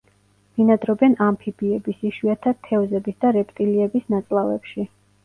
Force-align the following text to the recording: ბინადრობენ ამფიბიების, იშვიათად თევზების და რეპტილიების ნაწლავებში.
ბინადრობენ 0.59 1.11
ამფიბიების, 1.25 1.99
იშვიათად 2.11 2.63
თევზების 2.69 3.19
და 3.27 3.33
რეპტილიების 3.37 4.09
ნაწლავებში. 4.15 4.89